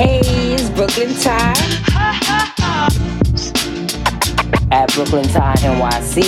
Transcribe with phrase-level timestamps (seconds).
[0.00, 1.52] Hey, it's Brooklyn Tye
[4.72, 6.22] at Brooklyn Tye NYC.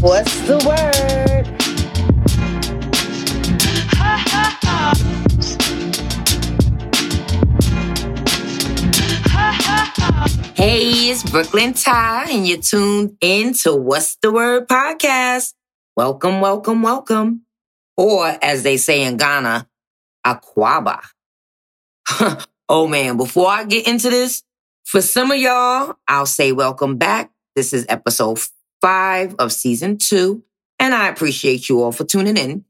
[0.00, 1.46] What's the word?
[10.56, 15.54] Hey, it's Brooklyn Tye, and you're tuned in to What's the Word podcast.
[15.94, 17.42] Welcome, welcome, welcome.
[17.96, 19.68] Or as they say in Ghana,
[20.26, 20.98] Akwaaba.
[22.68, 24.42] oh man, before I get into this,
[24.84, 27.30] for some of y'all, I'll say welcome back.
[27.54, 28.40] This is episode
[28.80, 30.42] five of season two,
[30.78, 32.64] and I appreciate you all for tuning in.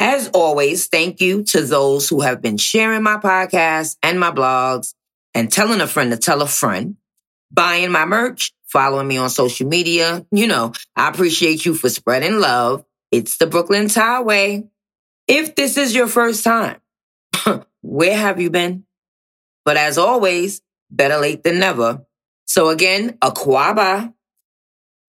[0.00, 4.94] As always, thank you to those who have been sharing my podcast and my blogs
[5.34, 6.96] and telling a friend to tell a friend
[7.52, 10.24] buying my merch, following me on social media.
[10.32, 12.84] You know, I appreciate you for spreading love.
[13.12, 14.68] It's the Brooklyn Tye way.
[15.28, 16.80] If this is your first time,
[17.82, 18.84] where have you been?
[19.64, 22.04] But as always, better late than never.
[22.46, 24.12] So again, Akwaaba.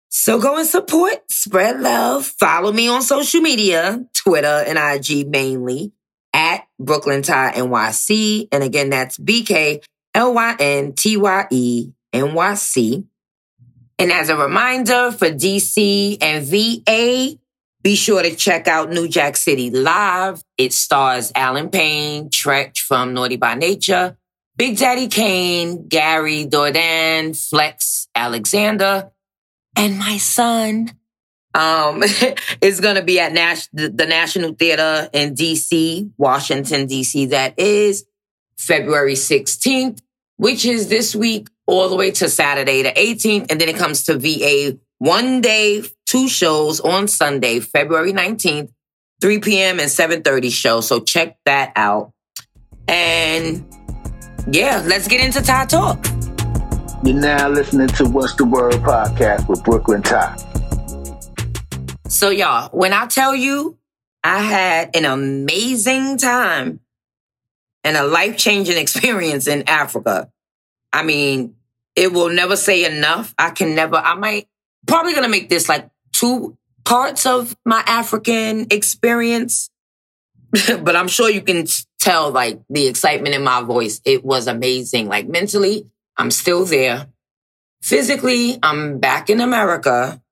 [0.08, 5.92] So go and support, spread love, follow me on social media, Twitter and IG mainly
[6.32, 8.48] at Brooklyn Tye NYC.
[8.50, 9.80] And again, that's B K
[10.14, 13.04] L Y N T Y E N Y C.
[13.98, 17.38] And as a reminder for DC and VA,
[17.82, 20.42] be sure to check out New Jack City Live.
[20.56, 24.16] It stars Allen Payne, Treach from Naughty by Nature,
[24.56, 29.12] Big Daddy Kane, Gary Dourdan, Flex Alexander,
[29.76, 30.90] and my son
[31.54, 32.02] um,
[32.60, 37.30] is going to be at Nash- the National Theater in DC, Washington, DC.
[37.30, 38.04] That is
[38.64, 40.00] February 16th,
[40.36, 43.50] which is this week all the way to Saturday the 18th.
[43.50, 48.70] And then it comes to VA one day, two shows on Sunday, February 19th,
[49.20, 49.80] 3 p.m.
[49.80, 50.80] and 7.30 show.
[50.80, 52.12] So check that out.
[52.88, 53.66] And
[54.50, 56.04] yeah, let's get into Tye Talk.
[57.02, 60.36] You're now listening to What's the Word podcast with Brooklyn Tye.
[62.08, 63.78] So, y'all, when I tell you
[64.22, 66.80] I had an amazing time
[67.84, 70.30] and a life changing experience in Africa,
[70.92, 71.54] I mean,
[71.94, 73.34] it will never say enough.
[73.38, 74.48] I can never, I might
[74.86, 79.70] probably gonna make this like two parts of my African experience,
[80.52, 81.66] but I'm sure you can
[81.98, 84.00] tell like the excitement in my voice.
[84.04, 85.08] It was amazing.
[85.08, 87.08] Like mentally, I'm still there.
[87.82, 90.22] Physically, I'm back in America,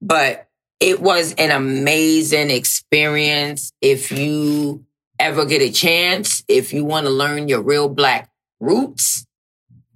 [0.00, 0.48] but
[0.80, 3.72] it was an amazing experience.
[3.80, 4.85] If you
[5.18, 9.26] ever get a chance, if you want to learn your real black roots,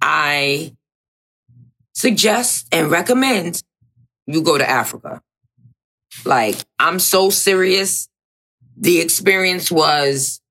[0.01, 0.75] I
[1.93, 3.61] suggest and recommend
[4.27, 5.21] you go to Africa.
[6.25, 8.07] Like, I'm so serious.
[8.77, 10.41] The experience was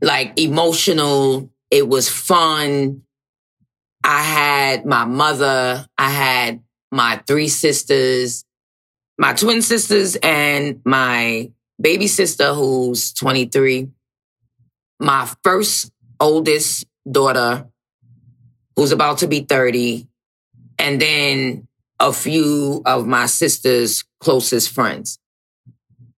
[0.00, 1.50] like emotional.
[1.70, 3.02] It was fun.
[4.04, 8.44] I had my mother, I had my three sisters,
[9.18, 13.88] my twin sisters, and my baby sister, who's 23,
[14.98, 17.68] my first oldest daughter,
[18.76, 20.08] who's about to be 30,
[20.78, 21.68] and then
[22.00, 25.18] a few of my sister's closest friends.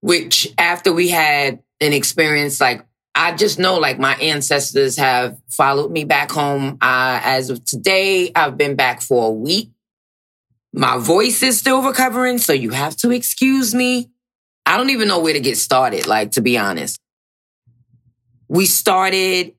[0.00, 5.91] Which, after we had an experience like I just know like my ancestors have followed
[5.91, 6.78] me back home.
[6.80, 9.70] Uh, as of today, I've been back for a week.
[10.72, 14.10] My voice is still recovering, so you have to excuse me.
[14.65, 17.00] I don't even know where to get started, like, to be honest.
[18.50, 19.54] We started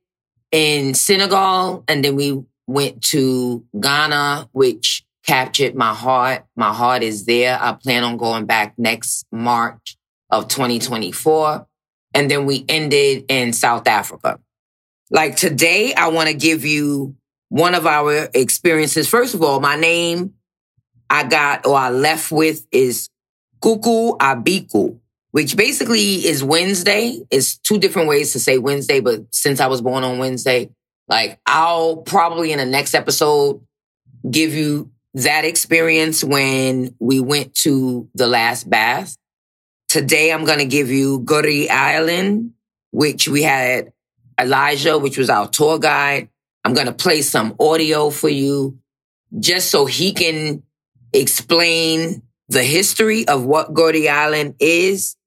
[0.51, 6.43] in Senegal and then we went to Ghana, which captured my heart.
[6.57, 7.57] My heart is there.
[7.57, 9.97] I plan on going back next March
[10.29, 11.65] of 2024
[12.13, 14.41] and then we ended in South Africa.
[15.09, 17.15] Like today, I want to give you
[17.47, 19.07] one of our experiences.
[19.07, 20.33] First of all, my name
[21.09, 23.07] I got or I left with is
[23.61, 24.99] Kuku Abiku,
[25.31, 27.19] which basically is Wednesday.
[27.29, 30.69] It's two different ways to say Wednesday, but since I was born on Wednesday,
[31.07, 33.61] like I'll probably in the next episode
[34.29, 39.17] give you that experience when we went to the last bath
[39.91, 42.53] Today, I'm going to give you Goree Island,
[42.91, 43.91] which we had
[44.39, 46.29] Elijah, which was our tour guide.
[46.63, 48.79] I'm going to play some audio for you
[49.37, 50.63] just so he can
[51.11, 55.17] explain the history of what Goree Island is.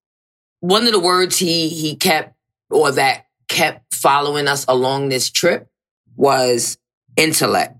[0.65, 2.35] One of the words he, he kept
[2.71, 5.69] or that kept following us along this trip
[6.17, 6.79] was
[7.19, 7.77] intellect.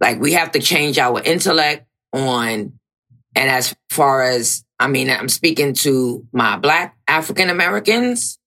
[0.00, 2.72] Like we have to change our intellect on,
[3.36, 8.40] and as far as, I mean, I'm speaking to my black African Americans.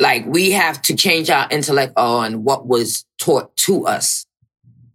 [0.00, 4.26] Like we have to change our intellect on what was taught to us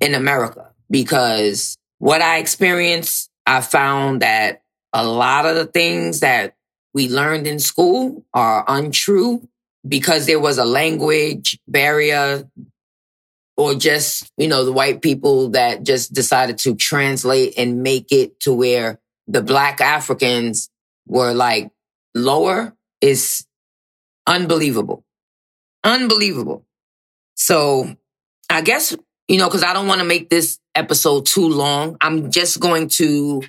[0.02, 6.56] in America because what I experienced, I found that a lot of the things that
[7.00, 9.48] we learned in school are untrue
[9.88, 12.44] because there was a language barrier
[13.56, 18.38] or just, you know, the white people that just decided to translate and make it
[18.42, 20.70] to where the black Africans
[21.08, 21.72] were like
[22.14, 23.46] lower is
[24.28, 25.06] unbelievable.
[25.86, 26.66] Unbelievable.
[27.36, 27.96] So
[28.50, 28.94] I guess,
[29.30, 31.96] you know, cause I don't want to make this episode too long.
[32.02, 33.42] I'm just going to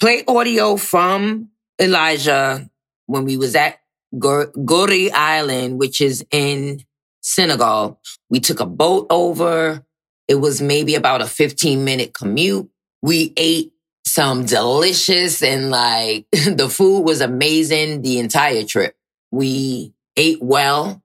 [0.00, 2.70] play audio from Elijah
[3.08, 3.80] when we was at
[4.14, 6.84] Goree Island, which is in
[7.20, 8.00] Senegal.
[8.30, 9.84] We took a boat over.
[10.28, 12.68] It was maybe about a 15 minute commute.
[13.02, 13.72] We ate
[14.06, 18.96] some delicious and like the food was amazing the entire trip.
[19.30, 21.02] We ate well.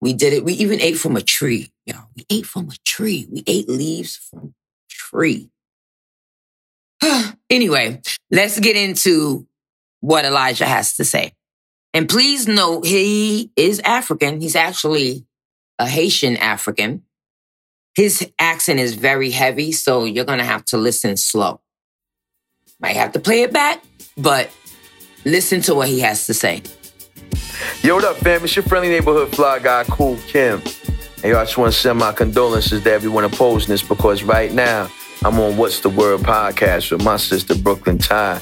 [0.00, 0.44] We did it.
[0.44, 1.70] We even ate from a tree.
[1.86, 3.26] You know, we ate from a tree.
[3.30, 5.50] We ate leaves from a tree.
[7.50, 9.46] anyway, let's get into
[10.00, 11.32] what Elijah has to say.
[11.92, 14.40] And please note, he is African.
[14.40, 15.26] He's actually
[15.78, 17.02] a Haitian African.
[17.94, 21.60] His accent is very heavy, so you're going to have to listen slow.
[22.78, 23.82] Might have to play it back,
[24.16, 24.50] but
[25.24, 26.62] listen to what he has to say.
[27.82, 28.44] Yo, what up, fam?
[28.44, 30.62] It's your friendly neighborhood fly guy, Cool Kim.
[31.20, 34.52] Hey, yo, I just want to send my condolences to everyone opposing this because right
[34.52, 34.90] now
[35.22, 38.40] I'm on What's the Word podcast with my sister, Brooklyn Tye.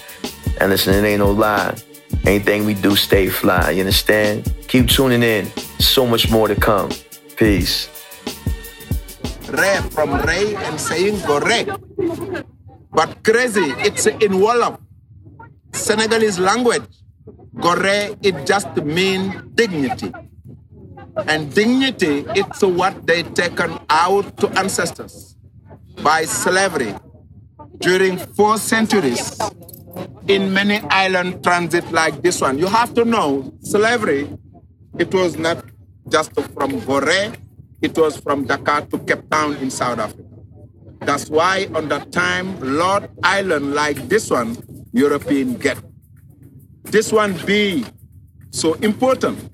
[0.61, 1.77] And listen, it ain't no lie.
[2.25, 3.71] Anything we do, stay fly.
[3.71, 4.53] You understand?
[4.69, 5.47] Keep tuning in.
[5.79, 6.91] So much more to come.
[7.37, 7.89] Peace.
[9.51, 11.71] Ray from Ray and saying correct.
[12.91, 14.79] But crazy, it's in Wolof,
[15.73, 16.83] Senegalese language.
[17.61, 20.13] Gore, it just means dignity.
[21.27, 25.37] And dignity, it's what they taken out to ancestors
[26.03, 26.95] by slavery
[27.79, 29.39] during four centuries
[30.29, 32.59] in many island transit like this one.
[32.59, 34.29] You have to know slavery,
[34.99, 35.65] it was not
[36.09, 37.35] just from Goree,
[37.81, 40.25] it was from Dakar to Cape Town in South Africa.
[41.01, 44.57] That's why on that time, Lord Island like this one,
[44.93, 45.79] European get.
[46.85, 47.87] This one be
[48.51, 49.51] so important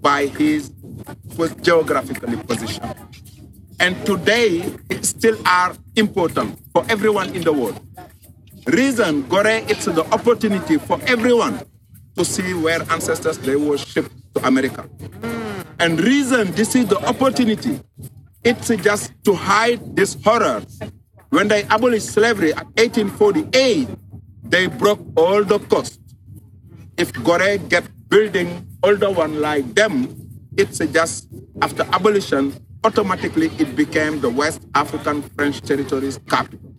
[0.00, 0.72] by his
[1.62, 2.82] geographically position.
[3.78, 4.72] And today,
[5.02, 7.80] still are important for everyone in the world.
[8.66, 11.66] Reason, Gore, it's the opportunity for everyone
[12.16, 14.88] to see where ancestors they were shipped to America.
[15.80, 17.80] And reason, this is the opportunity.
[18.44, 20.62] It's just to hide this horror.
[21.30, 23.88] When they abolished slavery at 1848,
[24.44, 25.98] they broke all the costs.
[26.96, 31.26] If Gore get building older one like them, it's just
[31.60, 36.71] after abolition, automatically it became the West African French territories capital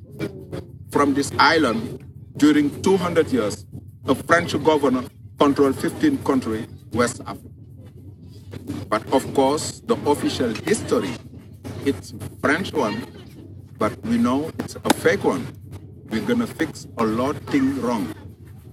[0.94, 2.06] from this island
[2.38, 3.66] during 200 years,
[4.06, 5.04] a French governor
[5.40, 7.50] controlled 15 countries, West Africa.
[8.90, 11.10] But of course, the official history,
[11.84, 13.08] it's French one,
[13.80, 15.48] but we know it's a fake one.
[16.12, 18.14] We're gonna fix a lot thing wrong.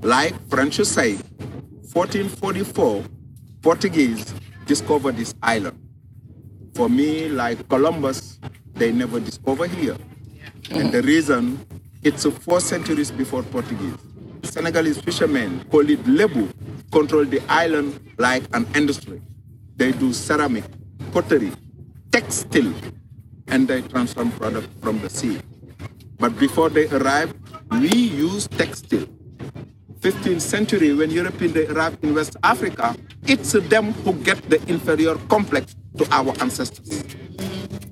[0.03, 1.15] Like French say,
[1.95, 3.03] 1444,
[3.63, 4.35] Portuguese
[4.67, 5.79] discovered this island.
[6.75, 8.39] For me, like Columbus,
[8.75, 9.97] they never discover here.
[10.71, 11.59] And the reason
[12.03, 13.95] it's four centuries before Portuguese.
[14.43, 16.51] Senegalese fishermen call it lebu,
[16.91, 19.21] control the island like an industry.
[19.77, 20.65] They do ceramic,
[21.13, 21.53] pottery,
[22.11, 22.73] textile,
[23.49, 25.41] and they transform product from the sea.
[26.19, 27.37] But before they arrived,
[27.71, 29.07] we use textile.
[30.01, 35.77] 15th century, when Europeans arrived in West Africa, it's them who get the inferior complex
[35.99, 37.05] to our ancestors.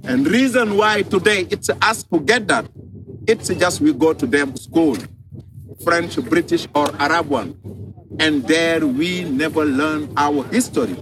[0.05, 2.67] And reason why today it's us who get that
[3.29, 4.97] it's just we go to them school,
[5.85, 7.55] French, British, or Arab one.
[8.19, 10.97] And there we never learn our history.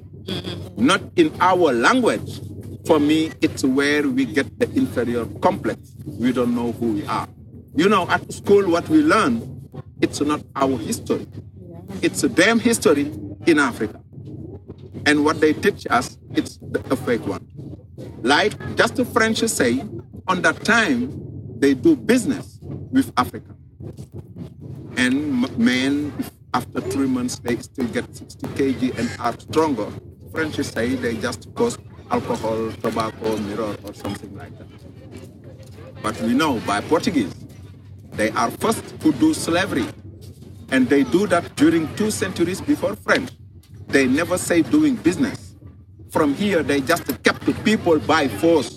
[0.76, 2.40] Not in our language.
[2.84, 5.94] For me, it's where we get the inferior complex.
[6.04, 7.28] We don't know who we are.
[7.76, 9.68] You know, at school, what we learn,
[10.00, 11.26] it's not our history.
[12.02, 13.12] It's a damn history
[13.46, 14.00] in Africa.
[15.06, 17.46] And what they teach us, it's the, a fake one.
[18.22, 19.84] Like just the French say,
[20.28, 21.25] on that time,
[21.58, 23.54] they do business with Africa.
[24.96, 26.12] And men,
[26.54, 29.88] after three months, they still get 60 kg and are stronger.
[30.32, 31.78] French say they just cause
[32.10, 34.68] alcohol, tobacco, mirror, or something like that.
[36.02, 37.34] But we know by Portuguese,
[38.12, 39.86] they are first who do slavery.
[40.70, 43.30] And they do that during two centuries before French.
[43.88, 45.54] They never say doing business.
[46.10, 48.75] From here, they just kept the people by force.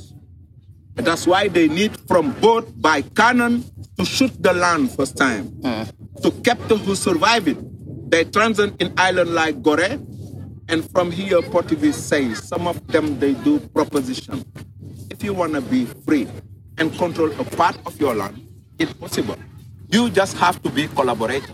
[1.02, 3.64] That's why they need from boat by cannon
[3.98, 5.46] to shoot the land first time.
[5.64, 5.84] Hmm.
[6.22, 7.58] To capture who survive it.
[8.12, 10.00] They transit in island like Gore.
[10.68, 14.44] And from here, Portuguese say some of them they do proposition.
[15.10, 16.28] If you want to be free
[16.78, 19.36] and control a part of your land, it's possible.
[19.90, 21.54] You just have to be collaborator.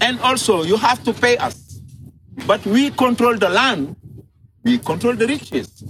[0.00, 1.80] And also, you have to pay us.
[2.46, 3.96] But we control the land,
[4.62, 5.84] we control the riches.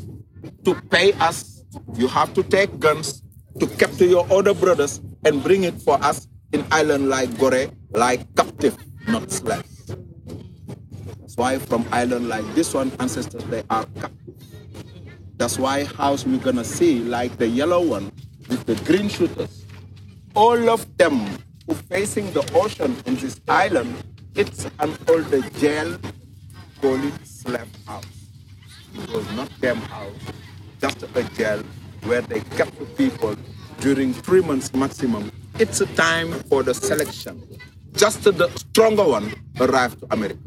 [0.65, 1.52] To pay us,
[1.95, 3.23] you have to take guns
[3.61, 8.35] to capture your other brothers and bring it for us in island like Gore, like
[8.35, 8.77] captive,
[9.07, 9.95] not slaves.
[11.21, 14.35] That's why from island like this one, ancestors, they are captive.
[15.37, 18.13] That's why house we're gonna see like the yellow one
[18.49, 19.65] with the green shooters.
[20.35, 21.27] All of them
[21.67, 23.97] who facing the ocean in this island,
[24.35, 25.99] it's an older jail,
[26.81, 28.05] call it slave house.
[28.95, 30.15] It was not them house,
[30.83, 31.63] just a jail
[32.05, 33.37] where they kept the people
[33.79, 35.31] during three months maximum.
[35.61, 37.41] It's a time for the selection.
[37.95, 40.41] Just the stronger one arrived to America.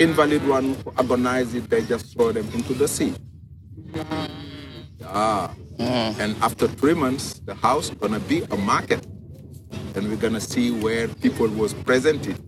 [0.00, 3.14] Invalid one who agonize it, they just throw them into the sea.
[3.94, 5.54] Yeah.
[6.18, 9.06] And after three months, the house gonna be a market.
[9.94, 12.42] And we're gonna see where people was presented.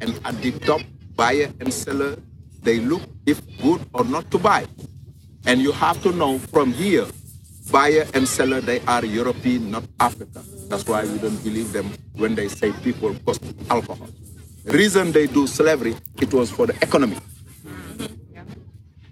[0.00, 0.82] And at the top,
[1.16, 2.16] buyer and seller,
[2.62, 4.66] they look if good or not to buy.
[5.46, 7.06] And you have to know from here,
[7.70, 10.42] buyer and seller, they are European, not African.
[10.68, 14.08] That's why we don't believe them when they say people cost alcohol.
[14.64, 17.16] Reason they do slavery, it was for the economy.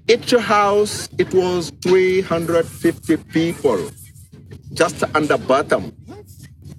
[0.09, 3.91] Each house, it was 350 people,
[4.73, 5.93] just the bottom.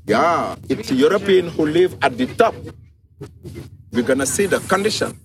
[0.05, 2.53] Yeah, it's European who live at the top.
[3.91, 5.17] We're gonna see the condition,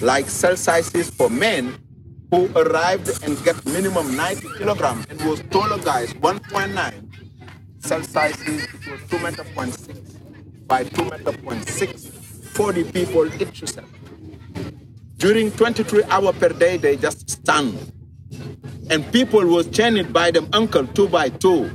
[0.00, 1.78] like cell sizes for men
[2.32, 7.84] who arrived and get minimum 90 kilogram and was taller guys 1.9.
[7.84, 9.98] Cell sizes was 2 meter point six
[10.66, 12.06] by 2 meter point six.
[12.54, 13.84] 40 people each cell.
[15.18, 17.92] During 23 hour per day, they just stand.
[18.90, 21.66] And people was chained by them uncle two by two.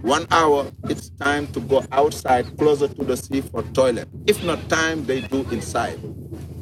[0.00, 4.08] One hour, it's time to go outside closer to the sea for toilet.
[4.26, 6.00] If not time, they do inside.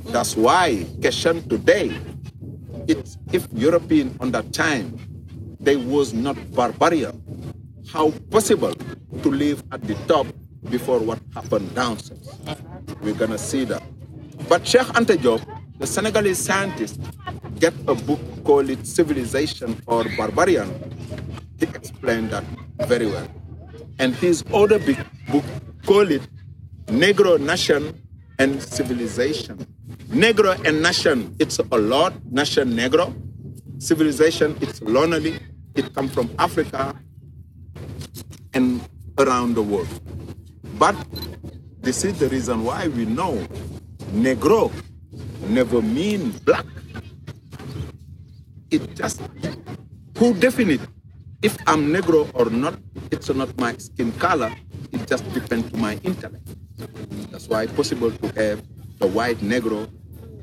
[0.06, 1.96] That's why question today,
[3.32, 4.98] if European on that time,
[5.60, 7.22] they was not barbarian.
[7.92, 8.74] How possible
[9.22, 10.26] to live at the top
[10.70, 12.28] before what happened downstairs?
[13.02, 13.82] We're gonna see that.
[14.48, 15.42] But Cheikh Anta Diop,
[15.78, 17.00] the Senegalese scientist,
[17.58, 20.68] get a book called it Civilization or Barbarian.
[21.58, 22.44] He explained that
[22.86, 23.28] very well.
[23.98, 24.98] And his other big
[25.30, 25.44] book
[25.84, 26.22] called it
[26.86, 28.00] Negro Nation
[28.40, 29.58] and Civilization.
[30.08, 33.12] Negro and nation, it's a lot, nation negro.
[33.78, 35.38] Civilization, it's lonely.
[35.76, 36.96] It comes from Africa
[38.54, 38.80] and
[39.18, 39.88] around the world.
[40.78, 40.96] But
[41.82, 43.46] this is the reason why we know
[44.12, 44.72] negro
[45.48, 46.64] never mean black.
[48.70, 49.20] It just
[50.16, 50.80] who define
[51.42, 52.74] if I'm negro or not,
[53.10, 54.50] it's not my skin color.
[54.92, 56.59] It just depends to my intellect.
[57.40, 58.62] That's why it's possible to have
[58.98, 59.88] the white negro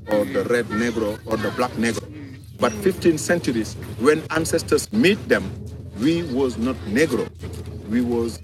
[0.09, 2.01] or the red negro or the black negro.
[2.59, 5.45] But 15 centuries, when ancestors meet them,
[5.99, 7.29] we was not negro.
[7.87, 8.39] We was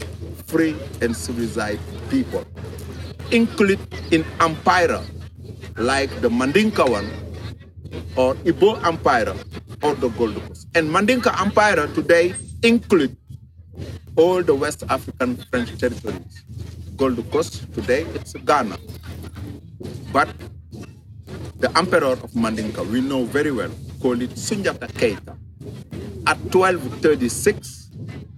[0.45, 1.81] free and civilized
[2.11, 2.45] people.
[3.31, 3.79] Include
[4.13, 5.01] in empire,
[5.75, 7.09] like the Mandinka one,
[8.15, 9.33] or Ibo Empire,
[9.81, 10.67] or the Gold Coast.
[10.75, 13.17] And Mandinka Empire today include
[14.15, 16.43] all the West African French territories.
[16.95, 18.77] Gold Coast today it's Ghana.
[20.11, 20.29] But
[21.59, 23.71] the emperor of Mandinka, we know very well,
[24.01, 25.37] call it Sunjata Keita.
[26.27, 27.89] At 1236,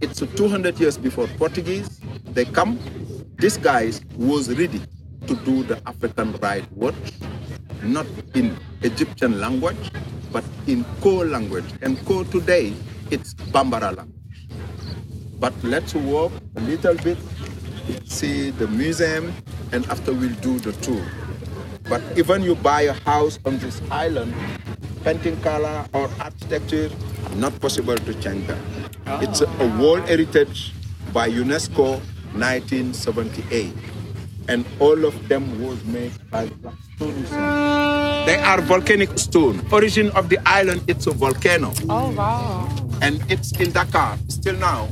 [0.01, 1.99] it's 200 years before Portuguese,
[2.31, 2.79] they come.
[3.37, 4.81] This guy was ready
[5.27, 6.95] to do the African right work,
[7.83, 9.91] not in Egyptian language,
[10.31, 11.65] but in Ko language.
[11.81, 12.73] And Ko today,
[13.11, 14.49] it's Bambara language.
[15.39, 17.17] But let's walk a little bit,
[18.05, 19.33] see the museum,
[19.71, 21.05] and after we'll do the tour.
[21.87, 24.33] But even you buy a house on this island,
[25.03, 26.89] painting color or architecture,
[27.35, 28.57] not possible to change that.
[29.05, 29.21] Ah.
[29.21, 30.73] It's a, a World Heritage
[31.13, 32.01] by UNESCO
[32.33, 33.73] 1978.
[34.47, 37.29] And all of them was made by black stones.
[38.25, 39.65] They are volcanic stone.
[39.71, 41.73] Origin of the island, it's a volcano.
[41.89, 42.69] Oh, wow.
[43.01, 44.89] And it's in Dakar, still now.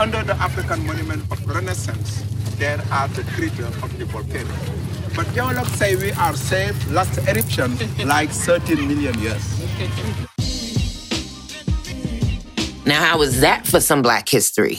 [0.00, 2.24] Under the African Monument of Renaissance,
[2.56, 4.54] there are the crater of the volcano.
[5.14, 7.76] But geologists say we are safe, last eruption
[8.08, 9.44] like 13 million years.
[12.86, 14.78] Now, how was that for some Black history?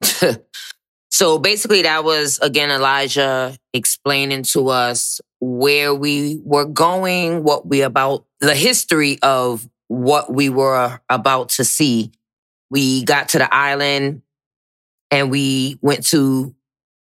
[1.10, 7.82] so basically, that was again Elijah explaining to us where we were going, what we
[7.82, 12.12] about, the history of what we were about to see.
[12.70, 14.22] We got to the island
[15.10, 16.54] and we went to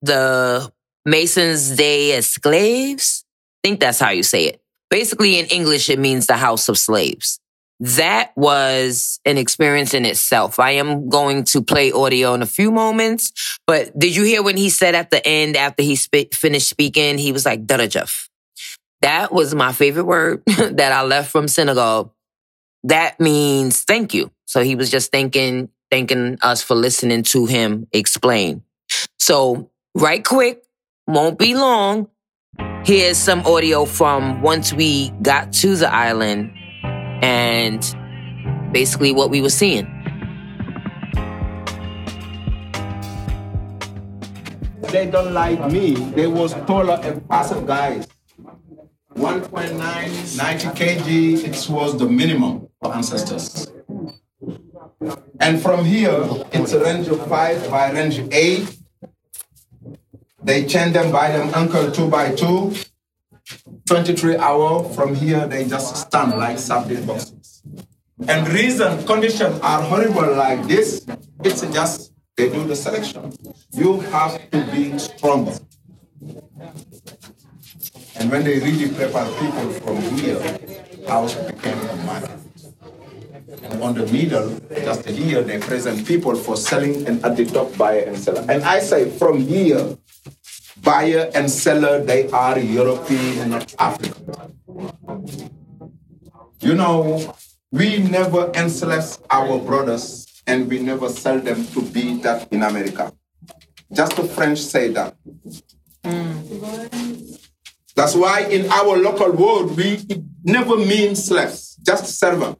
[0.01, 0.71] the
[1.05, 3.25] Masons des slaves.
[3.63, 4.61] I think that's how you say it.
[4.89, 7.39] Basically, in English, it means the house of slaves.
[7.79, 10.59] That was an experience in itself.
[10.59, 14.55] I am going to play audio in a few moments, but did you hear when
[14.55, 18.29] he said at the end, after he sp- finished speaking, he was like, Darajaf.
[19.01, 22.13] That was my favorite word that I left from Senegal.
[22.85, 24.31] That means thank you.
[24.45, 28.63] So he was just thanking, thanking us for listening to him explain.
[29.19, 30.63] So right quick,
[31.05, 32.09] won't be long.
[32.83, 36.51] Here's some audio from once we got to the island
[37.21, 37.79] and
[38.71, 39.85] basically what we were seeing.
[44.89, 45.93] They don't like me.
[45.93, 48.07] They was taller and faster guys.
[49.13, 53.71] 1.9, 90 kg, it was the minimum for ancestors.
[55.43, 56.23] And from here,
[56.53, 58.77] it's a range of 5 by range 8.
[60.41, 62.73] They chain them by them ankle 2 by 2.
[63.85, 67.61] 23 hour from here, they just stand like sardine boxes.
[68.25, 71.05] And reason conditions are horrible like this,
[71.43, 73.33] it's just they do the selection.
[73.73, 75.51] You have to be strong.
[78.15, 80.39] And when they really prepare people from here,
[81.05, 82.39] house became a market.
[83.61, 87.77] And on the middle, just here, they present people for selling, and at the top,
[87.77, 88.45] buyer and seller.
[88.49, 89.97] And I say from here,
[90.81, 94.25] buyer and seller, they are European, and not African.
[96.59, 97.35] You know,
[97.71, 103.11] we never enslave our brothers and we never sell them to be that in America.
[103.91, 105.15] Just the French say that.
[107.95, 109.99] That's why in our local world, we
[110.43, 112.57] never mean slaves, just servant.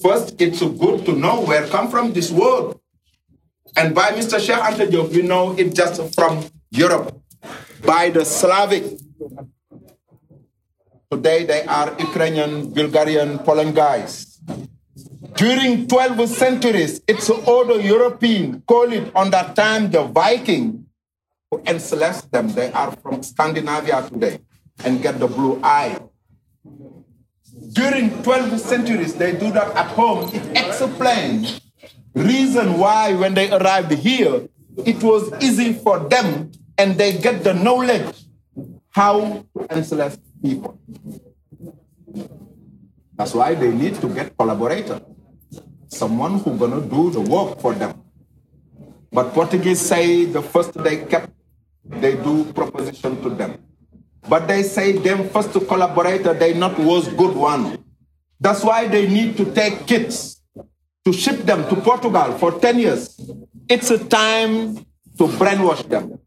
[0.00, 2.76] First, it's good to know where come from this word.
[3.76, 4.38] And by Mr.
[4.38, 7.14] Cheikh Anta Diop, we know it just from Europe,
[7.84, 8.84] by the Slavic.
[11.10, 14.40] Today they are Ukrainian, Bulgarian, Poland guys.
[15.34, 20.86] During 12 centuries, it's all the European, call it on that time the Viking,
[21.50, 22.48] who enslaved them.
[22.48, 24.40] They are from Scandinavia today
[24.84, 25.98] and get the blue eye.
[27.72, 30.28] During 12 centuries, they do that at home.
[30.34, 31.60] It explains
[32.14, 34.48] reason why when they arrived here,
[34.84, 38.14] it was easy for them and they get the knowledge
[38.90, 40.78] how to enslave people.
[43.16, 45.00] That's why they need to get collaborator,
[45.88, 48.02] someone who gonna do the work for them.
[49.12, 51.30] But Portuguese say the first they kept,
[51.84, 53.58] they do proposition to them.
[54.28, 57.82] But they say them first collaborator, they not was good one.
[58.40, 60.42] That's why they need to take kids
[61.04, 63.20] to ship them to Portugal for 10 years.
[63.68, 64.76] It's a time
[65.18, 66.18] to brainwash them.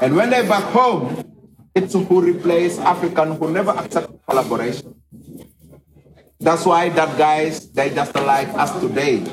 [0.00, 1.24] And when they back home,
[1.74, 4.94] it's who replace African who never accept collaboration.
[6.40, 9.24] That's why that guys, they just like us today.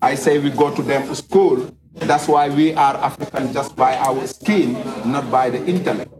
[0.00, 1.70] I say we go to them school.
[1.94, 4.72] That's why we are African just by our skin,
[5.04, 6.10] not by the intellect.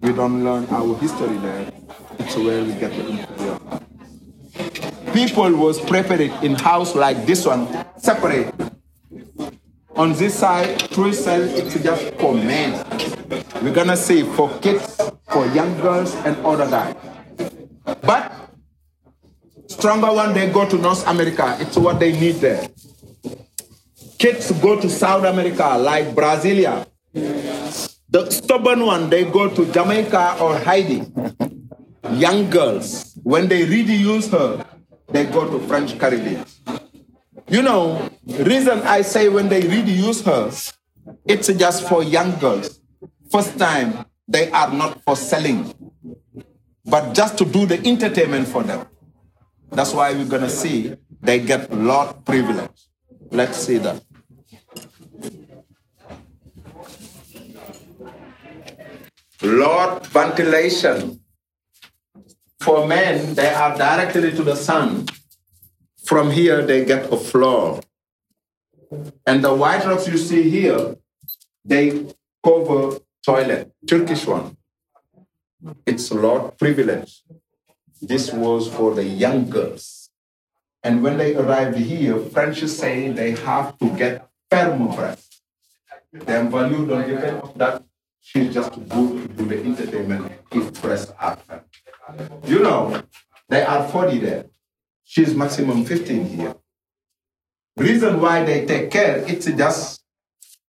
[0.00, 1.72] We don't learn our history there.
[2.20, 3.58] It's where we get the interior.
[5.12, 7.66] People was prepared in house like this one,
[7.98, 8.54] separate.
[9.96, 12.84] On this side, three cell, it's just for men.
[13.60, 16.94] We're gonna say for kids, for young girls, and other guys.
[18.02, 18.32] But
[19.66, 21.56] stronger one, they go to North America.
[21.58, 22.68] It's what they need there.
[24.18, 26.86] Kids go to South America, like Brasilia.
[28.10, 31.02] The stubborn one, they go to Jamaica or Haiti.
[32.12, 34.64] Young girls, when they really use her,
[35.08, 36.44] they go to French Caribbean.
[37.48, 40.50] You know, reason I say when they really use her,
[41.26, 42.80] it's just for young girls.
[43.30, 45.74] First time they are not for selling,
[46.84, 48.86] but just to do the entertainment for them.
[49.70, 52.88] That's why we're gonna see they get lot privilege.
[53.30, 54.02] Let's see that.
[59.42, 61.20] Lot ventilation.
[62.60, 65.06] For men, they are directly to the sun.
[66.04, 67.80] From here, they get a floor.
[69.26, 70.96] And the white rocks you see here,
[71.64, 72.06] they
[72.44, 74.56] cover toilet, Turkish one.
[75.86, 77.22] It's a lot privilege.
[78.00, 80.10] This was for the young girls.
[80.82, 85.42] And when they arrived here, French say they have to get firm breast.
[86.12, 87.82] Their value don't depend on that.
[88.28, 91.38] She's just good to do the entertainment if breasts are.
[92.44, 93.02] You know,
[93.48, 94.44] they are 40 there.
[95.02, 96.54] She's maximum 15 here.
[97.78, 100.04] Reason why they take care, it's just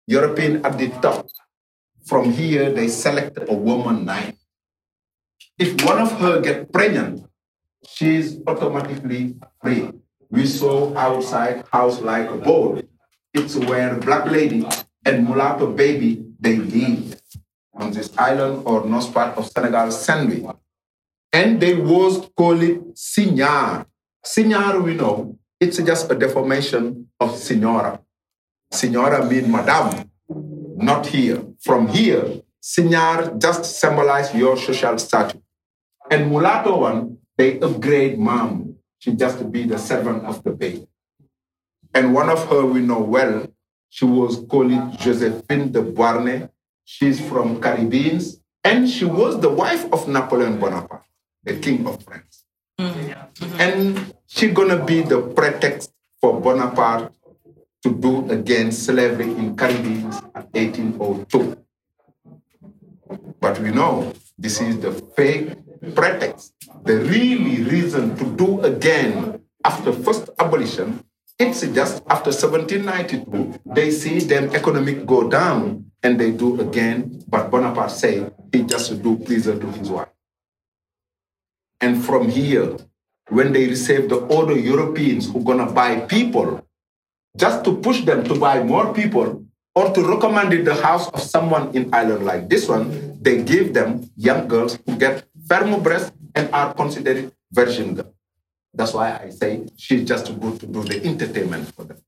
[0.06, 1.26] European at the top.
[2.06, 4.38] From here, they select a woman nine.
[5.58, 7.26] If one of her get pregnant,
[7.84, 9.90] she's automatically free.
[10.30, 12.86] We saw outside house like a boat.
[13.34, 14.64] It's where black lady
[15.04, 17.18] and mulatto baby they live
[17.78, 20.46] on this island or north part of Senegal, Saint-Louis.
[21.32, 23.86] And they was call it signor.
[24.24, 28.00] Signor, we know, it's just a deformation of signora.
[28.70, 30.10] Signora mean madam,
[30.76, 31.42] not here.
[31.60, 35.40] From here, signor just symbolize your social status.
[36.10, 38.76] And mulatto one, they upgrade mom.
[38.98, 40.86] She just be the servant of the baby.
[41.94, 43.46] And one of her we know well,
[43.88, 46.48] she was called Josephine de Beauharnais.
[46.88, 51.05] She's from Caribbeans, and she was the wife of Napoleon Bonaparte,
[51.44, 52.48] the king of France.
[52.81, 53.61] Mm-hmm.
[53.61, 57.12] And she gonna be the pretext for Bonaparte
[57.83, 61.61] to do against slavery in Caribbean at 1802.
[63.38, 65.61] But we know this is the fake
[65.94, 66.55] pretext.
[66.85, 71.05] The really reason to do again after first abolition,
[71.38, 77.51] it's just after 1792, they see them economic go down and they do again, but
[77.51, 80.09] Bonaparte say he just do pleasure to his wife.
[81.81, 82.77] And from here,
[83.29, 86.66] when they receive the other Europeans who gonna buy people,
[87.37, 91.70] just to push them to buy more people or to recommend the house of someone
[91.77, 96.51] in Ireland like this one, they give them young girls who get firm breasts and
[96.53, 98.17] are considered virgin girls.
[98.78, 101.98] That's why I say she's just good to do the entertainment for them.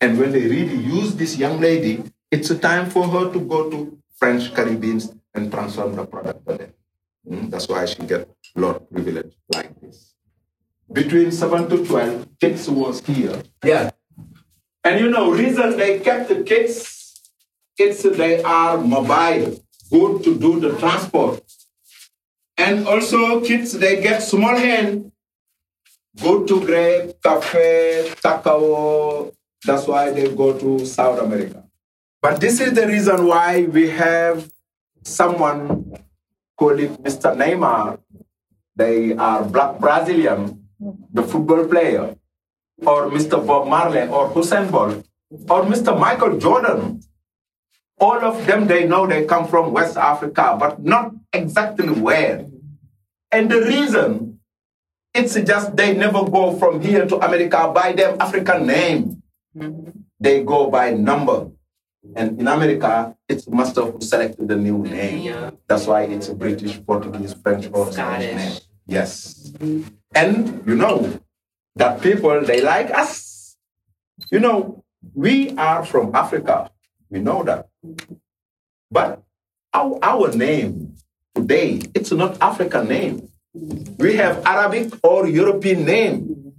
[0.00, 3.70] And when they really use this young lady, it's a time for her to go
[3.70, 6.72] to French Caribbeans and transform the product for them.
[7.30, 10.14] Mm, That's why she get a lot of privilege like this.
[10.92, 13.40] Between 7 to 12, kids was here.
[13.64, 13.90] Yeah.
[14.82, 17.22] And you know, reason they kept the kids,
[17.78, 21.44] it's they are mobile, good to do the transport.
[22.58, 25.11] And also kids, they get small hand,
[26.20, 29.32] good to grape, cafe, cacao.
[29.64, 31.64] That's why they go to South America.
[32.20, 34.50] But this is the reason why we have
[35.02, 35.96] someone
[36.56, 37.34] called Mr.
[37.36, 37.98] Neymar.
[38.76, 40.68] They are black Brazilian,
[41.12, 42.16] the football player,
[42.86, 43.44] or Mr.
[43.44, 45.04] Bob Marley, or Usain Bolt,
[45.50, 45.98] or Mr.
[45.98, 47.02] Michael Jordan.
[47.98, 52.46] All of them, they know they come from West Africa, but not exactly where.
[53.30, 54.31] And the reason,
[55.14, 59.22] it's just they never go from here to America by them African name.
[60.18, 61.50] They go by number.
[62.16, 65.56] And in America, it's master who selected the new name.
[65.68, 68.58] That's why it's a British, Portuguese, French, or Spanish name.
[68.86, 69.52] Yes.
[70.14, 71.20] And you know
[71.76, 73.56] that people, they like us.
[74.30, 76.70] You know, we are from Africa.
[77.08, 77.68] We know that.
[78.90, 79.22] But
[79.72, 80.96] our, our name
[81.34, 83.28] today, it's not African name.
[83.54, 86.52] We have Arabic or European name.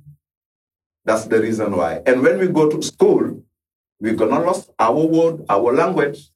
[1.06, 2.02] That's the reason why.
[2.06, 3.44] And when we go to school,
[4.00, 6.30] we're gonna lose our word, our language.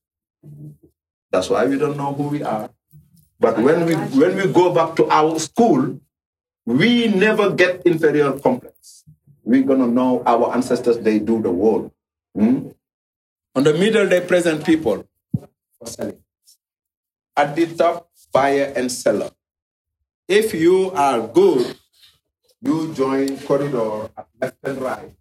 [1.31, 2.69] That's why we don't know who we are.
[3.39, 6.01] But when we when we go back to our school,
[6.65, 9.05] we never get inferior complex.
[9.43, 11.91] We're gonna know our ancestors, they do the world.
[12.33, 12.73] Hmm?
[13.55, 15.07] On the middle, they present people.
[17.37, 19.31] At the top, buyer and seller.
[20.27, 21.77] If you are good,
[22.61, 25.11] you join corridor at left and right.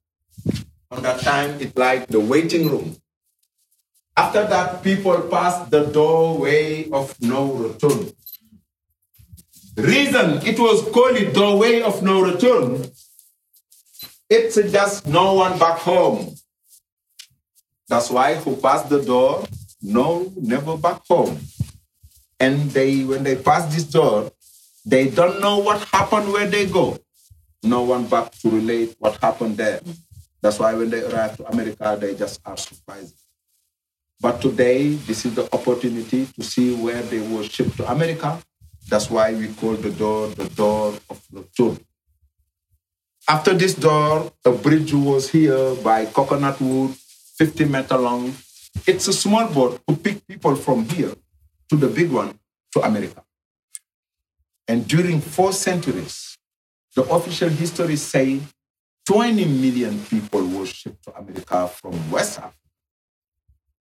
[0.91, 2.97] On that time, it's like the waiting room.
[4.17, 8.11] After that, people pass the doorway of no return.
[9.77, 12.91] Reason it was called doorway of no return.
[14.29, 16.35] It's just no one back home.
[17.89, 19.47] That's why who passed the door,
[19.83, 21.39] no, never back home.
[22.41, 24.33] And they, when they pass this door,
[24.87, 26.97] they don't know what happened where they go.
[27.65, 29.81] No one back to relate what happened there.
[30.41, 33.17] That's why when they arrive to America, they just are surprised.
[34.21, 38.39] But today, this is the opportunity to see where they were shipped to America.
[38.89, 41.83] That's why we call the door the door of the truth.
[43.29, 48.33] After this door, a bridge was here by coconut wood, 50 meter long.
[48.87, 51.13] It's a small boat to pick people from here
[51.71, 52.39] to the big one
[52.75, 53.26] to America.
[54.69, 56.37] And during four centuries,
[56.95, 58.41] the official history say
[59.07, 62.55] 20 million people were shipped to America from West Africa.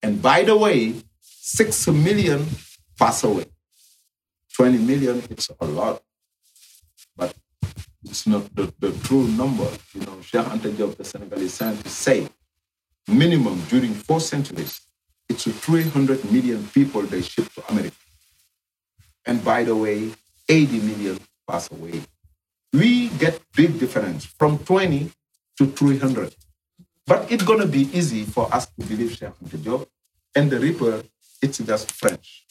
[0.02, 2.46] And by the way, 6 million
[2.98, 3.44] pass away.
[4.54, 6.02] 20 million, it's a lot.
[7.16, 7.34] But
[8.04, 9.68] it's not the, the true number.
[9.94, 12.28] You know, Cheikh Anta Diop, the Senegalese scientists say,
[13.06, 14.80] minimum during four centuries,
[15.28, 17.96] it's 300 million people they shipped to America.
[19.24, 20.10] And by the way,
[20.52, 22.02] 80 million pass away.
[22.74, 25.10] We get big difference from 20
[25.56, 26.36] to 300.
[27.06, 29.86] But it's going to be easy for us to believe Anta Diop.
[30.34, 31.04] And the Reaper,
[31.40, 32.44] it's just French.